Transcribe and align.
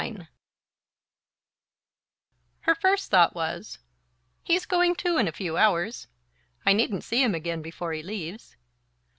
XXIX 0.01 0.27
Her 2.61 2.73
first 2.73 3.11
thought 3.11 3.35
was: 3.35 3.77
"He's 4.41 4.65
going 4.65 4.95
too 4.95 5.17
in 5.19 5.27
a 5.27 5.31
few 5.31 5.57
hours 5.57 6.07
I 6.65 6.73
needn't 6.73 7.03
see 7.03 7.21
him 7.21 7.35
again 7.35 7.61
before 7.61 7.93
he 7.93 8.01
leaves..." 8.01 8.57